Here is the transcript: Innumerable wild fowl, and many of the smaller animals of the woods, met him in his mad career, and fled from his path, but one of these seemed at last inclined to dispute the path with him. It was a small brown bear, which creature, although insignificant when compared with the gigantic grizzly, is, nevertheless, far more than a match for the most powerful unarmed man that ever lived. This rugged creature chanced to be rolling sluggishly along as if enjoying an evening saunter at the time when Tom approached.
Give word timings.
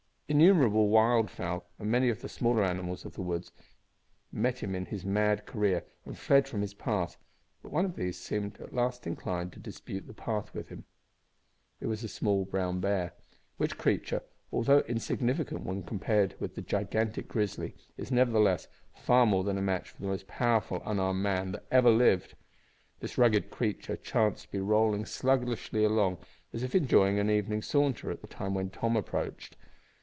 Innumerable 0.31 0.87
wild 0.87 1.29
fowl, 1.29 1.67
and 1.77 1.91
many 1.91 2.07
of 2.07 2.21
the 2.21 2.29
smaller 2.29 2.63
animals 2.63 3.03
of 3.03 3.15
the 3.15 3.21
woods, 3.21 3.51
met 4.31 4.59
him 4.59 4.75
in 4.75 4.85
his 4.85 5.03
mad 5.03 5.45
career, 5.45 5.83
and 6.05 6.17
fled 6.17 6.47
from 6.47 6.61
his 6.61 6.73
path, 6.73 7.17
but 7.61 7.69
one 7.73 7.83
of 7.83 7.97
these 7.97 8.17
seemed 8.17 8.57
at 8.61 8.73
last 8.73 9.05
inclined 9.05 9.51
to 9.51 9.59
dispute 9.59 10.07
the 10.07 10.13
path 10.13 10.53
with 10.53 10.69
him. 10.69 10.85
It 11.81 11.87
was 11.87 12.01
a 12.01 12.07
small 12.07 12.45
brown 12.45 12.79
bear, 12.79 13.13
which 13.57 13.77
creature, 13.77 14.21
although 14.53 14.79
insignificant 14.87 15.65
when 15.65 15.83
compared 15.83 16.35
with 16.39 16.55
the 16.55 16.61
gigantic 16.61 17.27
grizzly, 17.27 17.75
is, 17.97 18.09
nevertheless, 18.09 18.69
far 18.95 19.25
more 19.25 19.43
than 19.43 19.57
a 19.57 19.61
match 19.61 19.89
for 19.89 20.01
the 20.01 20.07
most 20.07 20.27
powerful 20.27 20.81
unarmed 20.85 21.21
man 21.21 21.51
that 21.51 21.65
ever 21.71 21.89
lived. 21.91 22.37
This 23.01 23.17
rugged 23.17 23.49
creature 23.49 23.97
chanced 23.97 24.43
to 24.43 24.51
be 24.53 24.59
rolling 24.61 25.05
sluggishly 25.05 25.83
along 25.83 26.19
as 26.53 26.63
if 26.63 26.73
enjoying 26.73 27.19
an 27.19 27.29
evening 27.29 27.61
saunter 27.61 28.09
at 28.11 28.21
the 28.21 28.27
time 28.27 28.53
when 28.53 28.69
Tom 28.69 28.95
approached. 28.95 29.57